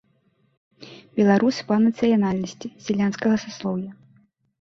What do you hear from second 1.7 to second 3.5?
нацыянальнасці, з сялянскага